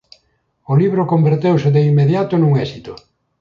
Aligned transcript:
O 0.71 0.73
libro 0.81 1.09
converteuse 1.13 1.69
de 1.75 1.81
inmediato 1.91 2.33
nun 2.37 2.53
éxito. 2.65 2.93